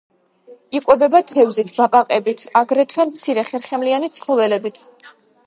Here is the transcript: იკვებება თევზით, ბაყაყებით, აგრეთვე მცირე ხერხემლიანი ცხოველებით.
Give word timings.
იკვებება 0.77 1.21
თევზით, 1.31 1.69
ბაყაყებით, 1.75 2.41
აგრეთვე 2.63 3.07
მცირე 3.13 3.45
ხერხემლიანი 3.53 4.13
ცხოველებით. 4.19 4.85